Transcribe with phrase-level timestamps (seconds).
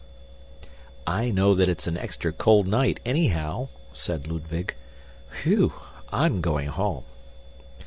[1.05, 4.73] "I know it's an extra cold night anyhow," said Ludwig.
[5.43, 5.73] "Whew!
[6.11, 7.03] I'm going home!"